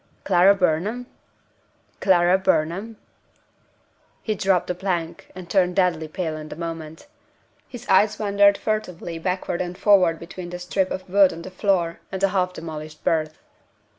[0.23, 1.05] "Clara Burnham?
[1.99, 2.97] Clara Burnham?"
[4.23, 7.05] He dropped the plank, and turned deadly pale in a moment.
[7.67, 11.99] His eyes wandered furtively backward and forward between the strip of wood on the floor
[12.11, 13.37] and the half demolished berth.